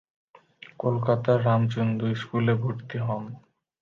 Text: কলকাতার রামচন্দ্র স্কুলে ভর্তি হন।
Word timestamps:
কলকাতার 0.79 1.37
রামচন্দ্র 1.45 2.03
স্কুলে 2.15 2.53
ভর্তি 2.55 2.97
হন। 2.99 3.23